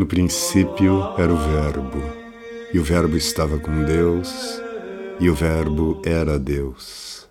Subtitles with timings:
[0.00, 2.02] No princípio era o Verbo,
[2.72, 4.32] e o Verbo estava com Deus,
[5.20, 7.28] e o Verbo era Deus.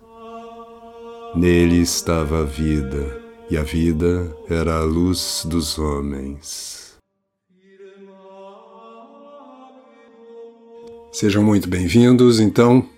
[1.34, 3.20] Nele estava a vida,
[3.50, 6.96] e a vida era a luz dos homens.
[11.10, 12.88] Sejam muito bem-vindos, então.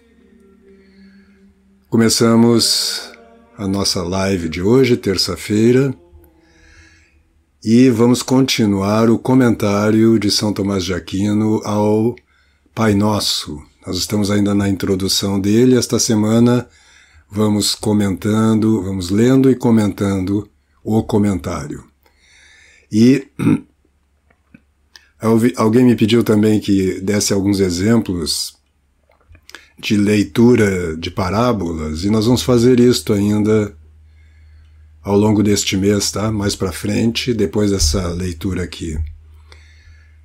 [1.89, 3.11] Começamos
[3.57, 5.95] a nossa live de hoje, terça-feira,
[7.65, 12.17] e vamos continuar o comentário de São Tomás de Aquino ao
[12.75, 13.63] Pai Nosso.
[13.87, 15.77] Nós estamos ainda na introdução dele.
[15.77, 16.69] Esta semana
[17.31, 20.49] vamos comentando, vamos lendo e comentando
[20.83, 21.85] o comentário.
[22.91, 23.29] E
[25.57, 28.57] alguém me pediu também que desse alguns exemplos
[29.79, 33.77] de leitura de parábolas, e nós vamos fazer isto ainda
[35.03, 36.31] ao longo deste mês, tá?
[36.31, 38.99] Mais para frente, depois dessa leitura aqui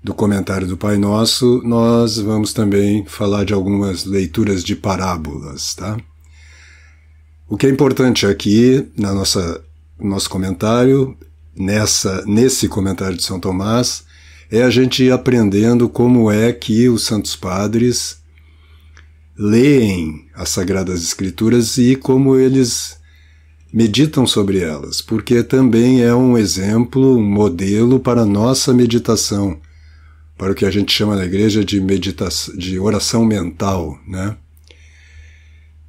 [0.03, 5.97] do comentário do Pai Nosso, nós vamos também falar de algumas leituras de parábolas, tá?
[7.49, 9.61] O que é importante aqui na nossa
[9.99, 11.17] nosso comentário,
[11.55, 14.03] nessa nesse comentário de São Tomás,
[14.52, 18.19] é a gente ir aprendendo como é que os santos padres
[19.37, 22.96] leem as sagradas escrituras e como eles
[23.78, 29.61] meditam sobre elas, porque também é um exemplo, um modelo para a nossa meditação,
[30.36, 34.36] para o que a gente chama na igreja de meditação, de oração mental, né?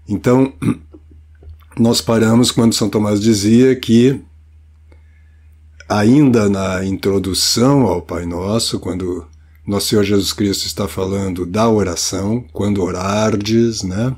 [0.07, 0.53] Então,
[1.81, 4.21] nós paramos quando São Tomás dizia que
[5.89, 9.27] ainda na introdução ao Pai Nosso, quando
[9.67, 14.15] nosso Senhor Jesus Cristo está falando da oração, quando orardes, né?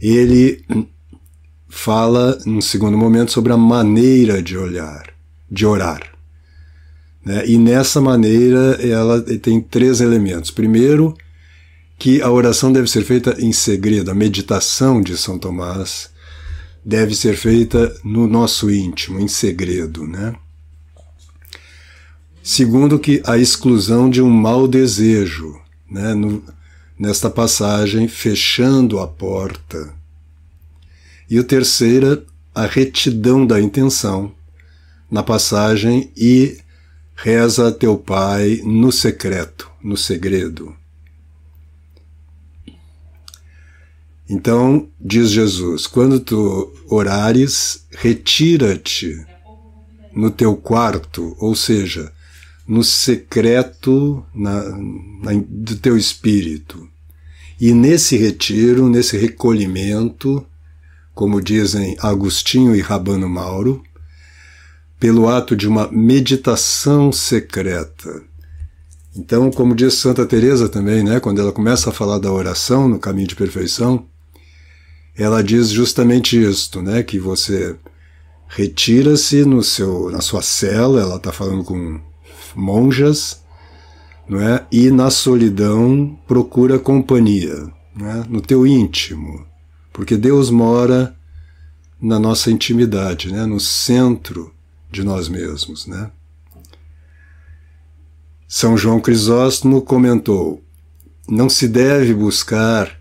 [0.00, 0.64] Ele
[1.70, 5.08] fala, num segundo momento, sobre a maneira de olhar,
[5.50, 6.02] de orar.
[7.24, 7.46] Né?
[7.46, 10.50] E nessa maneira ela tem três elementos.
[10.50, 11.16] Primeiro,
[11.98, 16.10] que a oração deve ser feita em segredo, a meditação de São Tomás
[16.84, 20.34] deve ser feita no nosso íntimo, em segredo, né?
[22.42, 26.14] Segundo, que a exclusão de um mau desejo, né?
[26.14, 26.42] No,
[26.98, 29.99] nesta passagem, fechando a porta
[31.30, 34.34] e o terceiro, a retidão da intenção,
[35.08, 36.58] na passagem e
[37.14, 40.74] reza teu Pai no secreto, no segredo.
[44.28, 49.24] Então, diz Jesus, quando tu orares, retira-te
[50.12, 52.12] no teu quarto, ou seja,
[52.66, 54.62] no secreto na,
[55.22, 56.88] na, do teu espírito.
[57.60, 60.46] E nesse retiro, nesse recolhimento,
[61.20, 63.82] como dizem Agostinho e Rabano Mauro,
[64.98, 68.22] pelo ato de uma meditação secreta.
[69.14, 72.98] Então, como diz Santa Teresa também, né, quando ela começa a falar da oração no
[72.98, 74.06] caminho de perfeição,
[75.14, 77.76] ela diz justamente isto, né, que você
[78.48, 82.00] retira-se no seu na sua cela, ela está falando com
[82.56, 83.42] monjas,
[84.26, 84.64] não é?
[84.72, 88.24] E na solidão procura companhia, né?
[88.26, 89.49] no teu íntimo,
[89.92, 91.14] porque Deus mora
[92.00, 93.44] na nossa intimidade, né?
[93.44, 94.52] no centro
[94.90, 95.86] de nós mesmos.
[95.86, 96.10] Né?
[98.48, 100.62] São João Crisóstomo comentou:
[101.28, 102.98] não se deve buscar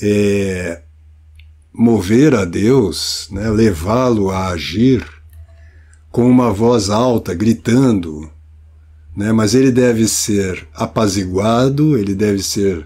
[0.00, 0.82] é,
[1.72, 3.48] mover a Deus, né?
[3.50, 5.04] levá-lo a agir
[6.10, 8.30] com uma voz alta, gritando,
[9.16, 9.32] né?
[9.32, 12.84] mas ele deve ser apaziguado, ele deve ser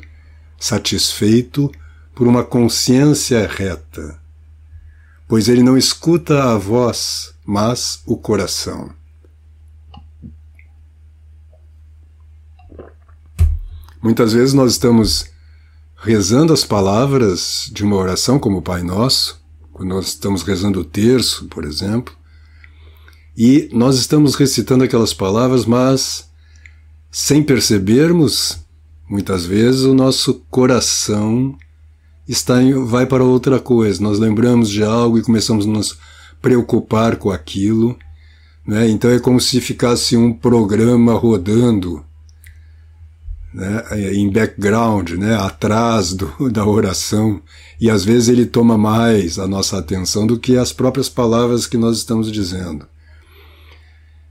[0.59, 1.71] satisfeito
[2.16, 4.19] por uma consciência reta,
[5.28, 8.91] pois ele não escuta a voz, mas o coração.
[14.03, 15.26] Muitas vezes nós estamos
[15.94, 19.38] rezando as palavras de uma oração como o Pai Nosso,
[19.70, 22.17] quando nós estamos rezando o terço, por exemplo,
[23.37, 26.31] e nós estamos recitando aquelas palavras, mas
[27.11, 28.58] sem percebermos,
[29.06, 31.58] muitas vezes o nosso coração
[32.28, 34.02] está em, vai para outra coisa.
[34.02, 35.99] Nós lembramos de algo e começamos a nos
[36.40, 37.96] preocupar com aquilo.
[38.67, 38.88] Né?
[38.88, 42.05] Então é como se ficasse um programa rodando
[43.55, 43.84] né?
[44.12, 45.34] em background, né?
[45.37, 47.40] atrás do, da oração.
[47.81, 51.76] E às vezes ele toma mais a nossa atenção do que as próprias palavras que
[51.76, 52.87] nós estamos dizendo.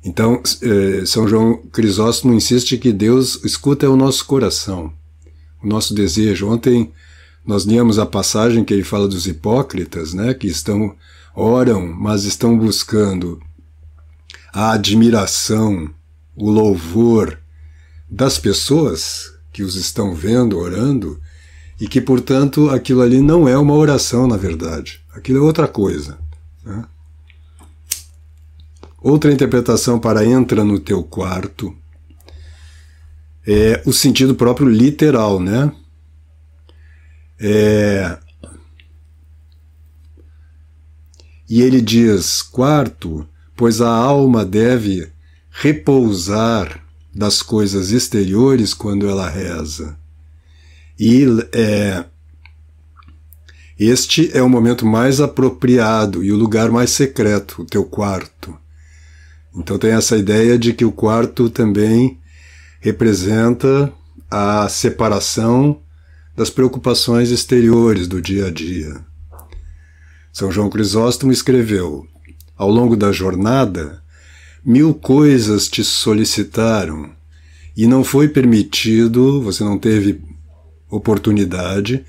[0.03, 4.93] Então, eh, São João Crisóstomo insiste que Deus escuta o nosso coração,
[5.63, 6.47] o nosso desejo.
[6.47, 6.91] Ontem
[7.45, 10.95] nós líamos a passagem que ele fala dos hipócritas, né, que estão
[11.35, 13.41] oram, mas estão buscando
[14.53, 15.89] a admiração
[16.35, 17.39] o louvor
[18.09, 21.19] das pessoas que os estão vendo, orando,
[21.79, 25.01] e que, portanto, aquilo ali não é uma oração, na verdade.
[25.13, 26.17] Aquilo é outra coisa.
[26.63, 26.83] Né?
[29.01, 31.75] Outra interpretação para entra no teu quarto
[33.45, 35.71] é o sentido próprio literal, né?
[37.39, 38.17] É...
[41.49, 45.11] E ele diz: quarto, pois a alma deve
[45.51, 46.83] repousar
[47.13, 49.97] das coisas exteriores quando ela reza.
[50.99, 52.05] E é,
[53.79, 58.57] este é o momento mais apropriado e o lugar mais secreto, o teu quarto.
[59.55, 62.19] Então tem essa ideia de que o quarto também
[62.81, 63.91] representa
[64.29, 65.81] a separação
[66.35, 69.05] das preocupações exteriores do dia a dia.
[70.33, 72.05] São João Crisóstomo escreveu:
[72.57, 74.03] Ao longo da jornada,
[74.63, 77.15] mil coisas te solicitaram
[77.75, 80.21] e não foi permitido, você não teve
[80.89, 82.05] oportunidade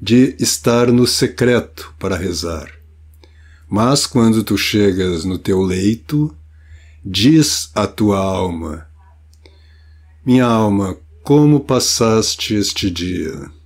[0.00, 2.72] de estar no secreto para rezar.
[3.68, 6.34] Mas quando tu chegas no teu leito,
[7.04, 8.86] diz a tua alma:
[10.24, 13.57] Minha alma, como passaste este dia?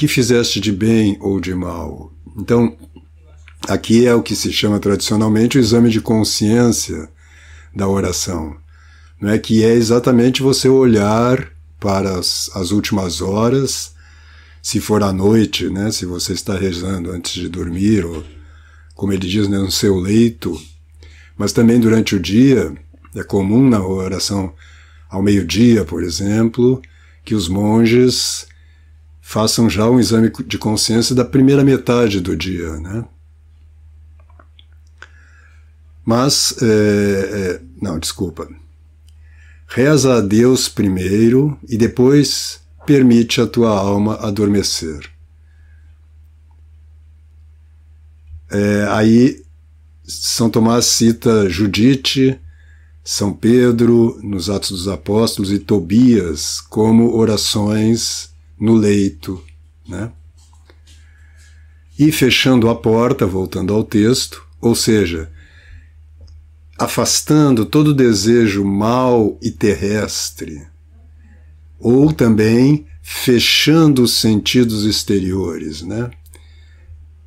[0.00, 2.10] Que fizeste de bem ou de mal?
[2.38, 2.74] Então,
[3.68, 7.06] aqui é o que se chama tradicionalmente o exame de consciência
[7.76, 8.56] da oração.
[9.20, 13.92] Não é que é exatamente você olhar para as, as últimas horas,
[14.62, 18.24] se for à noite, né, se você está rezando antes de dormir, ou,
[18.94, 20.58] como ele diz, né, no seu leito,
[21.36, 22.72] mas também durante o dia,
[23.14, 24.54] é comum na oração
[25.10, 26.80] ao meio-dia, por exemplo,
[27.22, 28.48] que os monges
[29.30, 33.04] façam já um exame de consciência da primeira metade do dia, né?
[36.04, 38.48] Mas, é, é, não, desculpa.
[39.68, 45.08] Reza a Deus primeiro e depois permite a tua alma adormecer.
[48.50, 49.44] É, aí
[50.02, 52.36] São Tomás cita Judite,
[53.04, 58.29] São Pedro nos Atos dos Apóstolos e Tobias como orações
[58.60, 59.42] no leito,
[59.88, 60.12] né?
[61.98, 65.30] E fechando a porta, voltando ao texto, ou seja,
[66.78, 70.66] afastando todo desejo mal e terrestre,
[71.78, 76.10] ou também fechando os sentidos exteriores, né?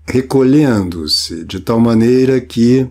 [0.05, 2.87] recolhendo-se de tal maneira que,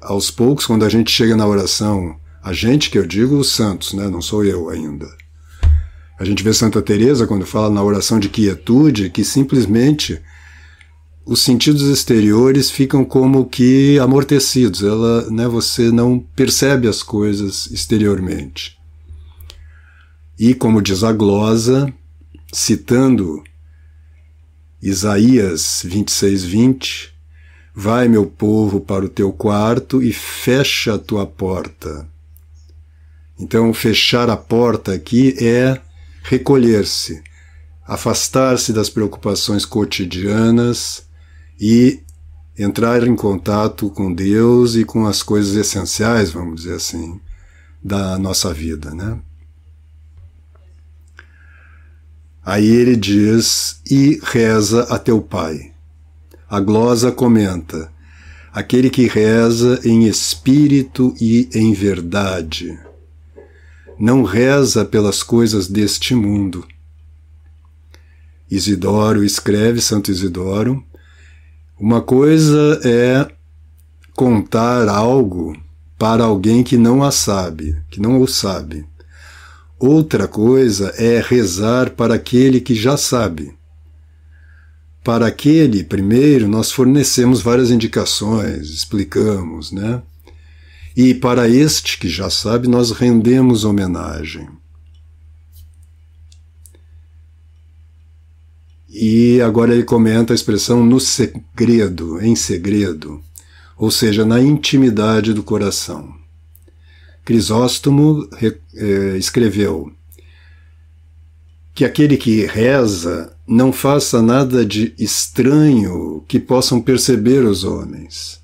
[0.00, 3.92] aos poucos, quando a gente chega na oração, a gente que eu digo os santos,
[3.94, 4.08] né?
[4.08, 5.08] não sou eu ainda,
[6.18, 10.20] a gente vê Santa Teresa quando fala na oração de quietude que simplesmente
[11.26, 14.82] os sentidos exteriores ficam como que amortecidos.
[14.82, 18.78] Ela, né, você não percebe as coisas exteriormente.
[20.38, 21.92] E como diz a glosa,
[22.52, 23.42] citando
[24.82, 27.14] Isaías 26, 20,
[27.76, 32.08] Vai, meu povo, para o teu quarto e fecha a tua porta.
[33.36, 35.80] Então, fechar a porta aqui é
[36.24, 37.22] recolher-se,
[37.86, 41.02] afastar-se das preocupações cotidianas
[41.60, 42.00] e
[42.58, 47.20] entrar em contato com Deus e com as coisas essenciais, vamos dizer assim,
[47.82, 49.18] da nossa vida, né?
[52.42, 55.72] Aí ele diz: E reza a teu pai.
[56.48, 57.90] A glosa comenta:
[58.52, 62.78] Aquele que reza em espírito e em verdade
[63.98, 66.66] não reza pelas coisas deste mundo.
[68.50, 70.84] Isidoro escreve, Santo Isidoro,
[71.78, 73.28] uma coisa é
[74.14, 75.56] contar algo
[75.98, 78.86] para alguém que não a sabe, que não o sabe.
[79.78, 83.54] Outra coisa é rezar para aquele que já sabe.
[85.02, 90.00] Para aquele, primeiro, nós fornecemos várias indicações, explicamos, né?
[90.96, 94.48] E para este que já sabe, nós rendemos homenagem.
[98.88, 103.20] E agora ele comenta a expressão no segredo, em segredo,
[103.76, 106.14] ou seja, na intimidade do coração.
[107.24, 109.92] Crisóstomo eh, escreveu
[111.74, 118.43] que aquele que reza não faça nada de estranho que possam perceber os homens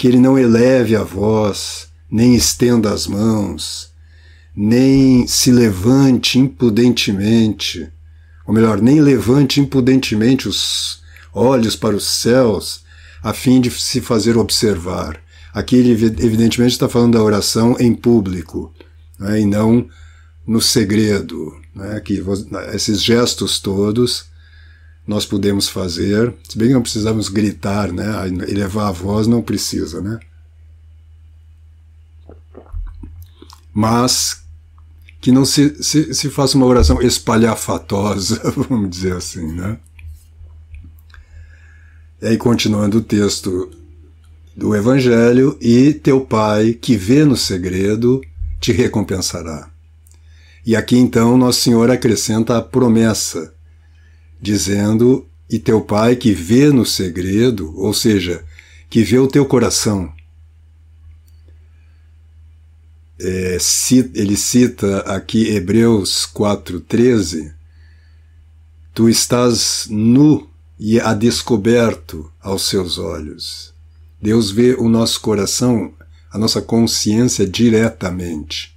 [0.00, 3.92] que ele não eleve a voz, nem estenda as mãos,
[4.56, 7.86] nem se levante impudentemente,
[8.46, 11.02] ou melhor, nem levante impudentemente os
[11.34, 12.82] olhos para os céus,
[13.22, 15.20] a fim de se fazer observar,
[15.52, 18.72] Aqui ele evidentemente está falando da oração em público,
[19.18, 19.86] né, e não
[20.46, 21.52] no segredo.
[21.74, 22.22] Né, que
[22.72, 24.29] esses gestos todos
[25.06, 28.04] nós podemos fazer, se bem que não precisamos gritar, né,
[28.48, 30.20] elevar a voz não precisa, né?
[33.72, 34.42] Mas
[35.20, 39.78] que não se, se, se faça uma oração espalhafatosa, vamos dizer assim, né?
[42.22, 43.70] E aí, continuando o texto
[44.56, 48.20] do Evangelho, e teu Pai, que vê no segredo,
[48.60, 49.70] te recompensará.
[50.66, 53.54] E aqui então Nosso Senhor acrescenta a promessa,
[54.40, 58.44] dizendo: E teu Pai que vê no segredo, ou seja,
[58.88, 60.12] que vê o teu coração.
[63.18, 63.58] É,
[64.14, 67.52] ele cita aqui Hebreus 4,13:
[68.94, 73.74] Tu estás nu e a descoberto aos seus olhos.
[74.20, 75.92] Deus vê o nosso coração,
[76.32, 78.74] a nossa consciência diretamente.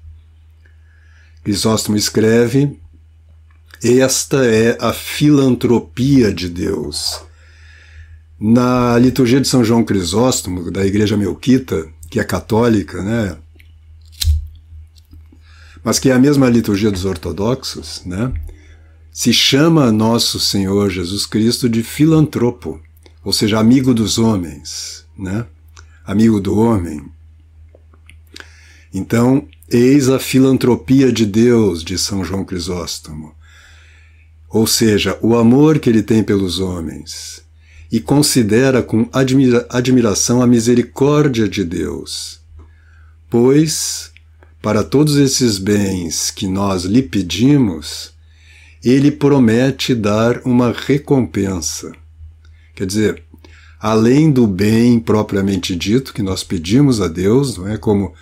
[1.43, 2.77] Crisóstomo escreve:
[3.84, 7.22] Esta é a filantropia de Deus.
[8.40, 13.38] Na liturgia de São João Crisóstomo, da Igreja Melquita, que é católica, né?
[15.84, 18.32] Mas que é a mesma liturgia dos ortodoxos, né?
[19.13, 22.82] se chama nosso Senhor Jesus Cristo de filantropo,
[23.24, 25.46] ou seja, amigo dos homens, né?
[26.04, 27.06] Amigo do homem.
[28.92, 33.36] Então, eis a filantropia de Deus, de São João Crisóstomo.
[34.53, 37.41] Ou seja, o amor que ele tem pelos homens
[37.91, 42.39] e considera com admira admiração a misericórdia de Deus.
[43.31, 44.12] Pois,
[44.62, 48.12] para todos esses bens que nós lhe pedimos,
[48.83, 51.91] ele promete dar uma recompensa.
[52.75, 53.24] Quer dizer,
[53.79, 58.13] além do bem propriamente dito que nós pedimos a Deus, não é como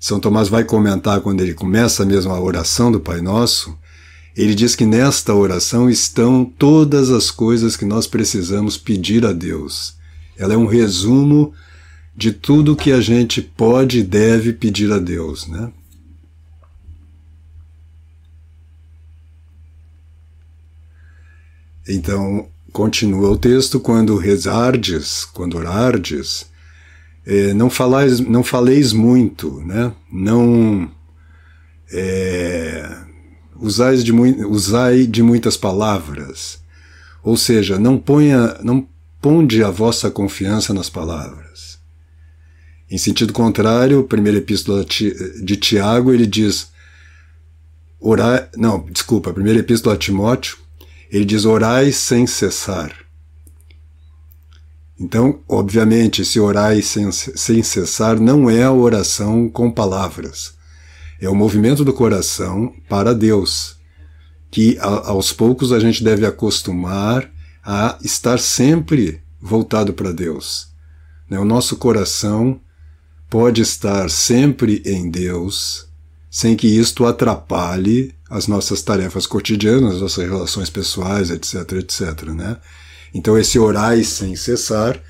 [0.00, 3.78] São Tomás vai comentar quando ele começa mesmo a oração do Pai Nosso,
[4.38, 9.96] ele diz que nesta oração estão todas as coisas que nós precisamos pedir a Deus.
[10.36, 11.52] Ela é um resumo
[12.14, 15.72] de tudo que a gente pode e deve pedir a Deus, né?
[21.88, 26.46] Então, continua o texto, quando rezardes, quando orardes,
[27.26, 29.92] eh, não, falais, não faleis muito, né?
[30.12, 30.90] não
[31.90, 33.07] é,
[33.58, 36.60] usais de, usai de muitas palavras,
[37.22, 38.86] ou seja, não ponha, não
[39.20, 41.78] ponde a vossa confiança nas palavras.
[42.90, 46.70] Em sentido contrário, a primeira epístola de Tiago, ele diz,
[48.00, 50.56] orar, não, desculpa, a primeira epístola a Timóteo,
[51.10, 52.94] ele diz orai sem cessar.
[54.98, 60.57] Então, obviamente, esse orai sem, sem cessar não é a oração com palavras.
[61.20, 63.76] É o movimento do coração para Deus,
[64.50, 67.30] que a, aos poucos a gente deve acostumar
[67.64, 70.68] a estar sempre voltado para Deus.
[71.28, 71.38] Né?
[71.38, 72.60] O nosso coração
[73.28, 75.86] pode estar sempre em Deus,
[76.30, 82.56] sem que isto atrapalhe as nossas tarefas cotidianas, as nossas relações pessoais, etc, etc, né?
[83.12, 85.00] Então esse orar sem cessar,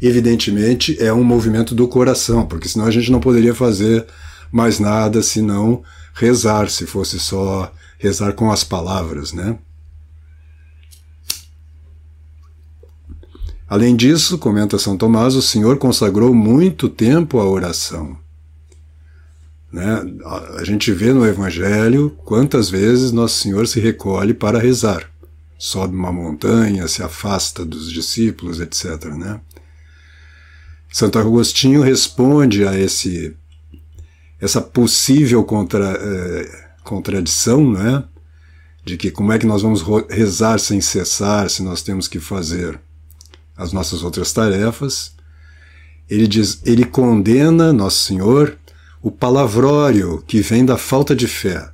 [0.00, 4.06] evidentemente, é um movimento do coração, porque senão a gente não poderia fazer
[4.50, 5.82] mais nada senão
[6.14, 9.58] rezar, se fosse só rezar com as palavras, né?
[13.68, 18.18] Além disso, comenta São Tomás, o Senhor consagrou muito tempo à oração.
[19.70, 20.02] Né?
[20.56, 25.10] A gente vê no Evangelho quantas vezes Nosso Senhor se recolhe para rezar.
[25.58, 29.04] Sobe uma montanha, se afasta dos discípulos, etc.
[29.06, 29.38] Né?
[30.90, 33.36] Santo Agostinho responde a esse,
[34.40, 38.04] essa possível contra, eh, contradição, né?
[38.84, 42.80] de que como é que nós vamos rezar sem cessar se nós temos que fazer
[43.58, 45.12] as nossas outras tarefas.
[46.08, 48.56] Ele diz, ele condena Nosso Senhor
[49.02, 51.68] o palavrório que vem da falta de fé,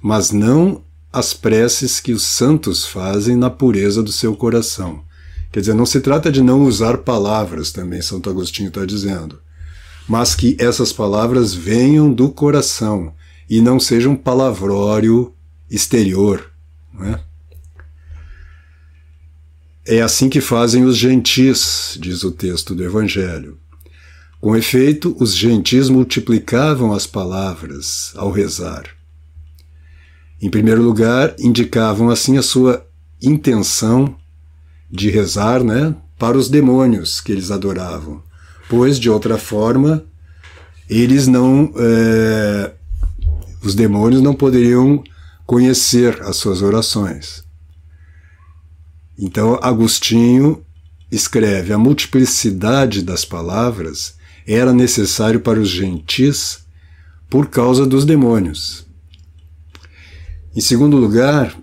[0.00, 5.02] mas não as preces que os santos fazem na pureza do seu coração.
[5.50, 9.40] Quer dizer, não se trata de não usar palavras, também Santo Agostinho está dizendo,
[10.08, 13.12] mas que essas palavras venham do coração
[13.48, 15.34] e não sejam palavrório
[15.70, 16.50] exterior.
[16.92, 17.20] Não é?
[19.88, 23.58] é assim que fazem os gentis, diz o texto do Evangelho.
[24.38, 28.84] Com efeito, os gentis multiplicavam as palavras ao rezar.
[30.40, 32.86] Em primeiro lugar, indicavam assim a sua
[33.20, 34.14] intenção
[34.90, 38.22] de rezar né, para os demônios que eles adoravam,
[38.68, 40.04] pois de outra forma
[40.88, 42.72] eles não, é,
[43.62, 45.02] os demônios não poderiam
[45.44, 47.44] conhecer as suas orações.
[49.18, 50.64] Então Agostinho
[51.10, 54.14] escreve: a multiplicidade das palavras
[54.46, 56.60] era necessário para os gentis
[57.28, 58.86] por causa dos demônios.
[60.56, 61.54] Em segundo lugar,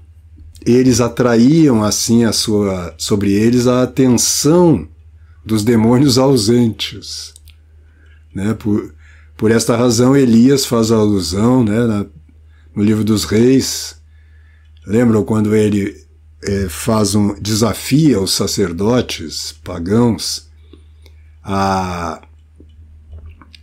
[0.66, 4.88] eles atraíam assim a sua, sobre eles a atenção
[5.46, 7.34] dos demônios ausentes.
[8.34, 8.54] Né?
[8.54, 8.94] Por,
[9.38, 12.06] por esta razão, Elias faz alusão né, na,
[12.76, 13.98] no livro dos reis.
[14.86, 15.96] Lembram quando ele
[16.44, 20.50] é, faz um desafia os sacerdotes pagãos
[21.44, 22.22] a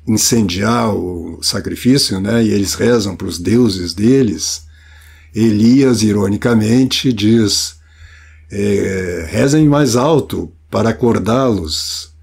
[0.07, 2.43] incendiar o sacrifício, né?
[2.45, 4.65] E eles rezam para os deuses deles.
[5.35, 7.77] Elias, ironicamente, diz:
[8.51, 12.15] é, rezem mais alto para acordá-los,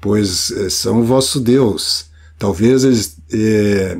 [0.00, 2.06] pois é, são o vosso Deus.
[2.36, 3.96] Talvez eles é,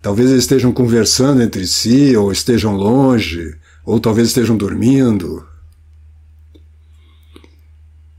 [0.00, 5.46] talvez eles estejam conversando entre si, ou estejam longe, ou talvez estejam dormindo.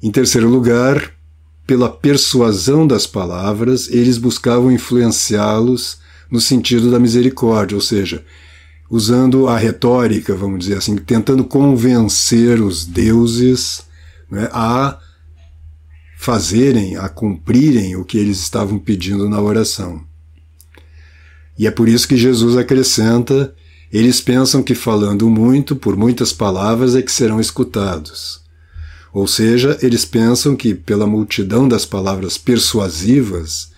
[0.03, 1.11] Em terceiro lugar,
[1.65, 5.97] pela persuasão das palavras, eles buscavam influenciá-los
[6.29, 8.23] no sentido da misericórdia, ou seja,
[8.91, 13.83] usando a retórica, vamos dizer assim, tentando convencer os deuses
[14.29, 14.99] né, a
[16.17, 20.03] fazerem, a cumprirem o que eles estavam pedindo na oração.
[21.57, 23.55] E é por isso que Jesus acrescenta:
[23.93, 28.41] eles pensam que falando muito, por muitas palavras, é que serão escutados.
[29.13, 33.71] Ou seja, eles pensam que, pela multidão das palavras persuasivas,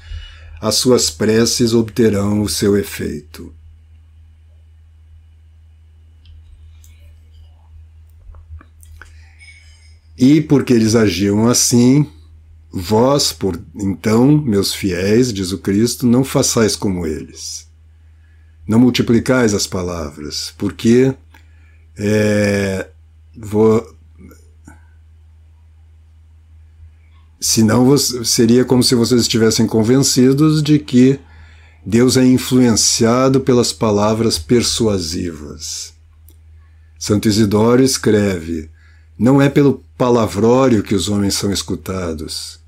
[0.60, 3.54] as suas preces obterão o seu efeito.
[10.24, 12.10] E porque eles agiam assim,
[12.72, 17.68] vós, por então, meus fiéis, diz o Cristo, não façais como eles.
[18.66, 21.14] Não multiplicais as palavras, porque
[21.98, 22.88] é,
[23.36, 23.86] vou,
[27.38, 31.20] Senão seria como se vocês estivessem convencidos de que
[31.86, 35.94] Deus é influenciado pelas palavras persuasivas.
[36.98, 38.70] Santo Isidoro escreve:
[39.20, 42.60] Não é pelo palavrório que os homens são escutados.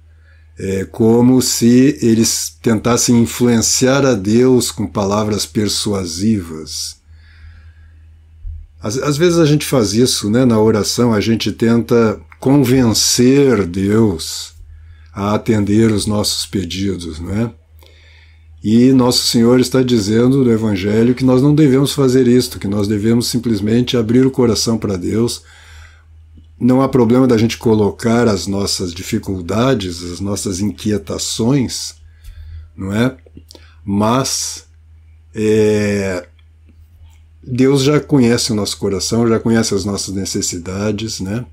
[0.57, 6.95] É como se eles tentassem influenciar a Deus com palavras persuasivas.
[8.81, 10.45] Às, às vezes a gente faz isso, né?
[10.45, 14.53] Na oração a gente tenta convencer Deus
[15.13, 17.51] a atender os nossos pedidos, não é?
[18.63, 22.87] E Nosso Senhor está dizendo no Evangelho que nós não devemos fazer isto, que nós
[22.87, 25.43] devemos simplesmente abrir o coração para Deus.
[26.59, 31.95] Não há problema da gente colocar as nossas dificuldades, as nossas inquietações,
[32.75, 33.15] não é?
[33.83, 34.65] Mas
[35.33, 36.27] é,
[37.43, 41.45] Deus já conhece o nosso coração, já conhece as nossas necessidades, né?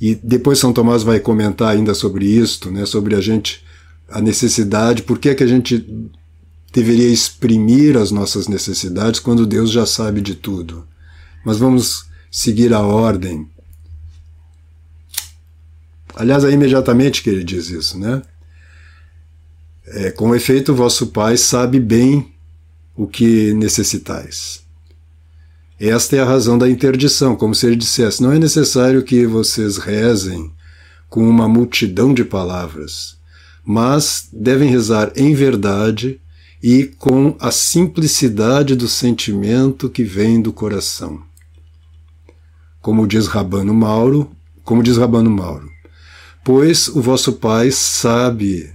[0.00, 3.64] E depois São Tomás vai comentar ainda sobre isto, né, sobre a gente,
[4.10, 5.84] a necessidade, por que, é que a gente
[6.72, 10.86] deveria exprimir as nossas necessidades quando Deus já sabe de tudo.
[11.44, 13.48] Mas vamos seguir a ordem.
[16.16, 18.22] Aliás, é imediatamente que ele diz isso, né?
[19.86, 22.34] É, com efeito, vosso Pai sabe bem
[22.96, 24.64] o que necessitais.
[25.78, 29.76] Esta é a razão da interdição, como se ele dissesse: não é necessário que vocês
[29.76, 30.50] rezem
[31.08, 33.18] com uma multidão de palavras,
[33.62, 36.18] mas devem rezar em verdade
[36.62, 41.22] e com a simplicidade do sentimento que vem do coração.
[42.80, 44.30] Como diz Rabano Mauro,
[44.64, 45.70] como diz Rabano Mauro,
[46.46, 48.72] pois o vosso Pai sabe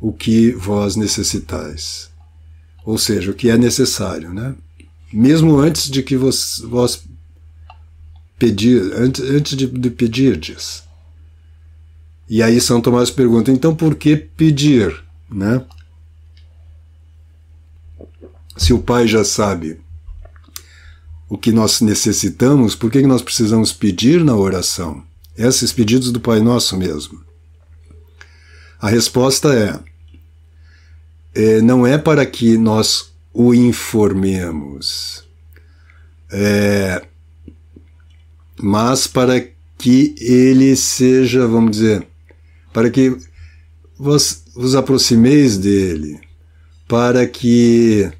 [0.00, 2.08] o que vós necessitais.
[2.82, 4.54] Ou seja, o que é necessário, né?
[5.12, 7.04] mesmo antes de que vos, vós
[8.38, 10.82] pedir, antes, antes de, de pedirdes.
[12.26, 15.62] E aí São Tomás pergunta, então por que pedir, né?
[18.56, 19.78] Se o Pai já sabe
[21.28, 25.09] o que nós necessitamos, por que nós precisamos pedir na oração?
[25.36, 27.24] Esses pedidos do Pai Nosso mesmo.
[28.80, 29.78] A resposta é,
[31.34, 35.24] é não é para que nós o informemos,
[36.30, 37.06] é,
[38.60, 39.40] mas para
[39.78, 42.06] que ele seja, vamos dizer,
[42.72, 43.16] para que
[43.98, 46.20] vos, vos aproximeis dele,
[46.88, 48.10] para que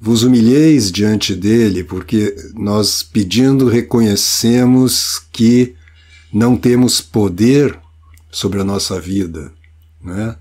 [0.00, 5.74] vos humilheis diante dele, porque nós pedindo reconhecemos que
[6.32, 7.78] não temos poder
[8.30, 9.52] sobre a nossa vida,
[10.02, 10.36] né?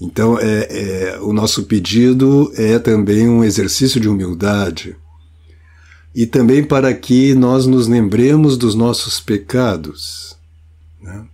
[0.00, 4.96] Então, é, é, o nosso pedido é também um exercício de humildade
[6.14, 10.36] e também para que nós nos lembremos dos nossos pecados.
[11.02, 11.26] Né?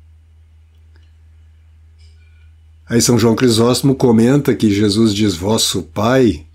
[2.88, 6.46] Aí São João Crisóstomo comenta que Jesus diz vosso Pai,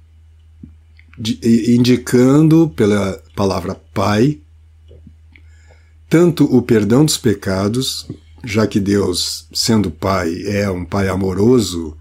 [1.43, 4.39] indicando pela palavra Pai
[6.09, 8.07] tanto o perdão dos pecados,
[8.43, 11.95] já que Deus, sendo Pai, é um Pai amoroso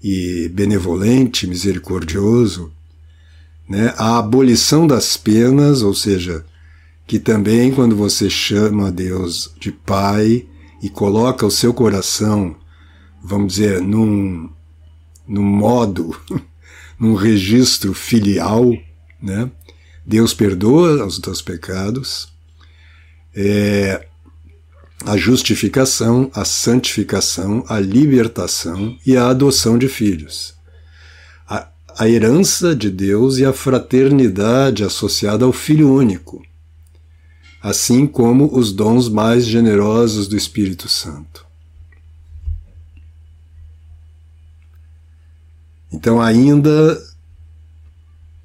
[0.00, 2.72] e benevolente, misericordioso,
[3.68, 3.92] né?
[3.98, 6.44] a abolição das penas, ou seja,
[7.06, 10.46] que também quando você chama Deus de Pai
[10.80, 12.54] e coloca o seu coração,
[13.22, 14.48] vamos dizer, num,
[15.26, 16.16] num modo,
[16.98, 18.72] num registro filial,
[19.20, 19.50] né?
[20.04, 22.28] Deus perdoa os teus pecados,
[23.36, 24.06] é,
[25.04, 30.54] a justificação, a santificação, a libertação e a adoção de filhos.
[31.46, 31.68] A,
[31.98, 36.42] a herança de Deus e a fraternidade associada ao Filho único,
[37.62, 41.44] assim como os dons mais generosos do Espírito Santo.
[45.92, 47.00] Então, ainda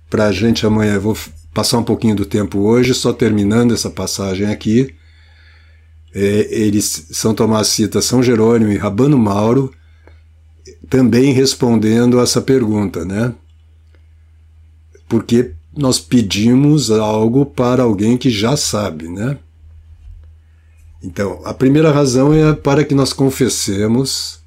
[0.09, 1.17] para a gente amanhã, eu vou
[1.53, 4.93] passar um pouquinho do tempo hoje, só terminando essa passagem aqui.
[6.13, 9.73] É, eles, São Tomás cita São Jerônimo e Rabano Mauro,
[10.89, 13.33] também respondendo a essa pergunta, né?
[15.07, 19.37] Porque nós pedimos algo para alguém que já sabe, né?
[21.03, 24.39] Então, a primeira razão é para que nós confessemos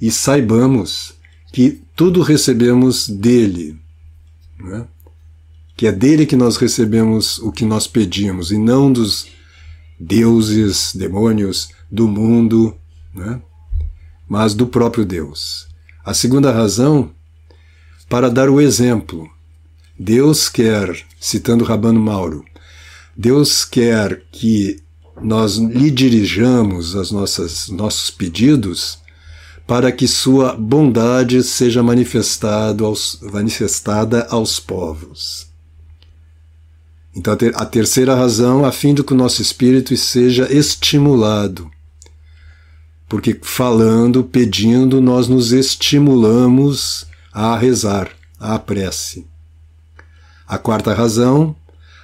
[0.00, 1.14] e saibamos
[1.52, 3.76] que tudo recebemos dele,
[4.58, 4.86] né?
[5.76, 9.26] Que é dele que nós recebemos o que nós pedimos e não dos
[9.98, 12.76] deuses, demônios, do mundo,
[13.14, 13.40] né?
[14.28, 15.68] mas do próprio Deus.
[16.04, 17.10] A segunda razão,
[18.08, 19.28] para dar o exemplo.
[19.98, 22.44] Deus quer, citando Rabano Mauro,
[23.16, 24.82] Deus quer que
[25.20, 28.98] nós lhe dirijamos as nossas nossos pedidos
[29.66, 35.51] para que sua bondade seja manifestado aos, manifestada aos povos.
[37.14, 41.70] Então, a terceira razão, a fim de que o nosso espírito seja estimulado.
[43.08, 49.26] Porque falando, pedindo, nós nos estimulamos a rezar, à prece.
[50.48, 51.54] A quarta razão,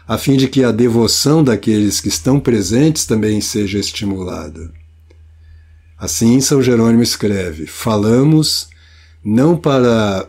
[0.06, 4.70] a fim de que a devoção daqueles que estão presentes também seja estimulada.
[5.98, 8.68] Assim, São Jerônimo escreve: falamos
[9.24, 10.28] não para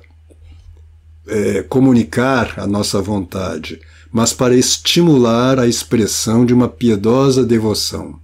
[1.28, 3.80] é, comunicar a nossa vontade,
[4.12, 8.20] mas para estimular a expressão de uma piedosa devoção.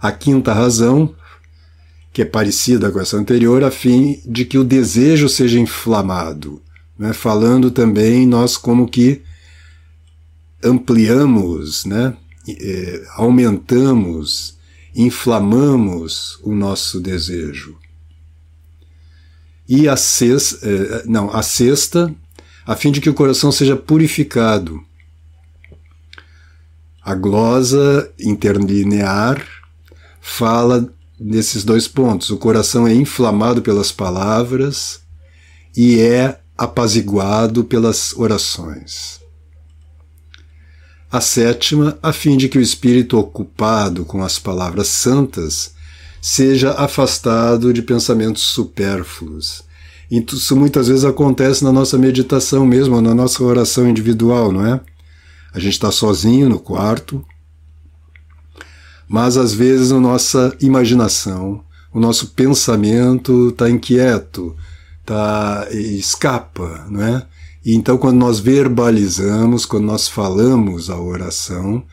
[0.00, 1.14] A quinta razão,
[2.12, 6.62] que é parecida com essa anterior, a fim de que o desejo seja inflamado,
[6.98, 7.12] né?
[7.12, 9.22] falando também nós como que
[10.62, 12.16] ampliamos, né?
[12.48, 14.58] É, aumentamos,
[14.94, 17.76] inflamamos o nosso desejo.
[19.68, 22.14] E a sexta, é, não, a sexta,
[22.66, 24.82] a fim de que o coração seja purificado.
[27.02, 29.46] A glosa interlinear
[30.20, 32.30] fala nesses dois pontos.
[32.30, 35.00] O coração é inflamado pelas palavras
[35.76, 39.20] e é apaziguado pelas orações.
[41.10, 45.73] A sétima, a fim de que o espírito ocupado com as palavras santas
[46.26, 49.62] seja afastado de pensamentos supérfluos.
[50.10, 54.80] Isso muitas vezes acontece na nossa meditação mesmo, na nossa oração individual, não é?
[55.52, 57.22] A gente está sozinho no quarto,
[59.06, 64.56] mas às vezes a nossa imaginação, o nosso pensamento está inquieto,
[65.04, 67.26] tá, escapa, não é?
[67.62, 71.84] E então, quando nós verbalizamos, quando nós falamos a oração,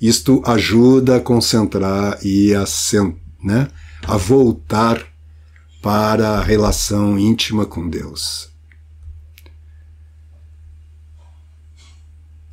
[0.00, 2.64] isto ajuda a concentrar e a,
[3.44, 3.68] né,
[4.06, 5.04] a voltar
[5.82, 8.48] para a relação íntima com Deus.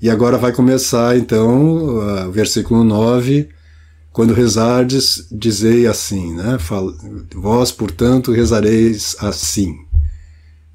[0.02, 3.50] E agora vai começar então o versículo 9,
[4.12, 6.58] quando rezardes, dizei assim, né?
[7.36, 9.78] Vós, portanto, rezareis assim.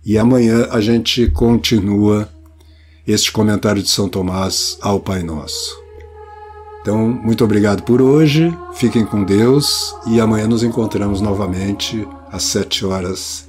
[0.04, 2.28] E amanhã a gente continua
[3.06, 5.85] este comentário de São Tomás ao Pai Nosso.
[6.86, 12.86] Então, muito obrigado por hoje, fiquem com Deus e amanhã nos encontramos novamente às 7
[12.86, 13.48] horas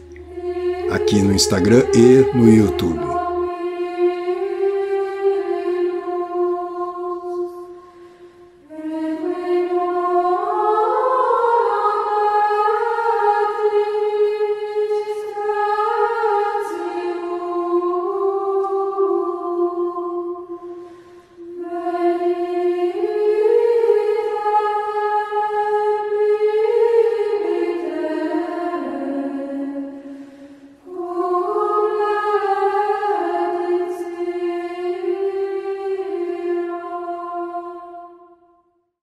[0.89, 3.07] aqui no Instagram e no YouTube.